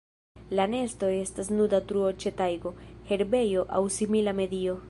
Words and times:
La 0.59 0.63
nesto 0.73 1.09
estas 1.17 1.51
nuda 1.57 1.81
truo 1.91 2.09
ĉe 2.25 2.33
tajgo, 2.41 2.75
herbejo 3.13 3.71
aŭ 3.81 3.87
simila 3.99 4.39
medio. 4.43 4.79